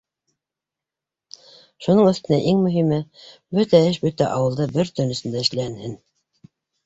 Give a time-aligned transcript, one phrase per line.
[1.87, 2.97] Шуның өҫтөнә иң мөһиме—
[3.59, 5.93] бөтә эш бөтә ауылда бер төн эсендә эшләнһен.